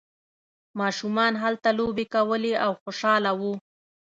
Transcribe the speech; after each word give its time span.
ماشومان 0.79 1.33
هلته 1.43 1.69
لوبې 1.79 2.05
کولې 2.15 2.53
او 2.65 2.71
خوشحاله 2.81 3.31
وو. 3.39 3.53